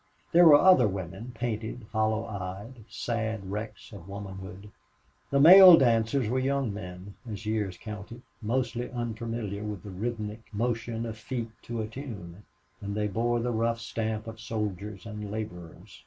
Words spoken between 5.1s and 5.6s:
The